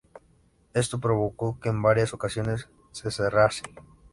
[0.73, 3.61] Esto provocó que en varias ocasiones se cerrase.